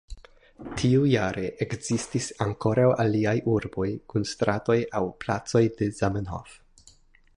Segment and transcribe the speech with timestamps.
[0.79, 6.61] Tiujare ekzistis ankoraŭ aliaj urboj kun stratoj aŭ placoj de Zamenhof.